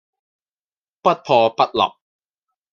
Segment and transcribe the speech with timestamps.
[1.03, 1.93] 不破不立